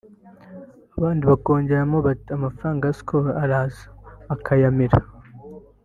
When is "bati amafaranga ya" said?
2.07-2.95